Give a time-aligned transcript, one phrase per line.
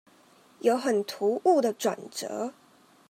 [0.61, 2.55] 有很突兀的轉折